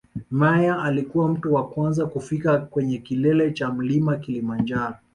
Meyer 0.31 0.79
alikuwa 0.79 1.27
mtu 1.29 1.53
wa 1.53 1.69
kwanza 1.69 2.05
kufika 2.05 2.57
kwenye 2.57 2.97
kilele 2.97 3.51
cha 3.53 3.71
mlima 3.71 4.17
kilimanjaro 4.17 4.95